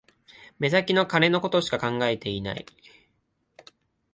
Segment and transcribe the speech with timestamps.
[0.57, 2.65] 目先の金のことしか考えてない